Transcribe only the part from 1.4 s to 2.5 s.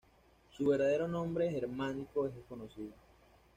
germánico es